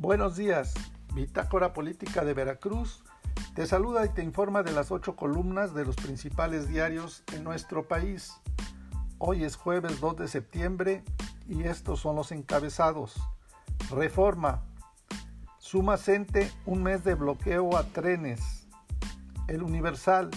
[0.00, 0.74] Buenos días,
[1.12, 3.02] Bitácora Política de Veracruz
[3.56, 7.88] te saluda y te informa de las ocho columnas de los principales diarios en nuestro
[7.88, 8.32] país.
[9.18, 11.02] Hoy es jueves 2 de septiembre
[11.48, 13.16] y estos son los encabezados.
[13.90, 14.62] Reforma.
[15.58, 18.68] Suma Cente un mes de bloqueo a trenes.
[19.48, 20.30] El Universal.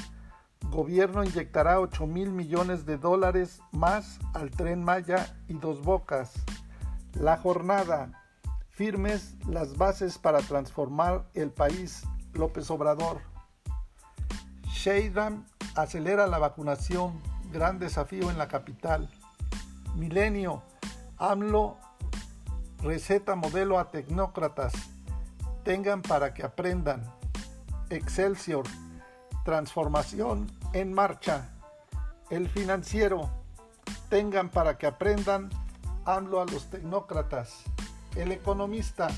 [0.72, 6.34] Gobierno inyectará 8 mil millones de dólares más al tren Maya y Dos Bocas.
[7.14, 8.21] La jornada
[8.82, 12.02] firmes las bases para transformar el país.
[12.34, 13.22] López Obrador.
[14.74, 15.46] Sheinbaum
[15.76, 17.22] acelera la vacunación.
[17.54, 19.08] Gran desafío en la capital.
[19.94, 20.64] Milenio.
[21.20, 21.78] AMLO
[22.82, 24.74] receta modelo a tecnócratas.
[25.64, 27.04] Tengan para que aprendan.
[27.92, 28.66] Excelsior.
[29.46, 31.52] Transformación en marcha.
[32.32, 33.30] El financiero.
[34.10, 35.52] Tengan para que aprendan.
[36.04, 37.64] AMLO a los tecnócratas.
[38.16, 39.10] El economista,